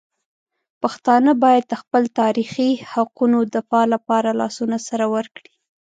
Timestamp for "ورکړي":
5.15-5.51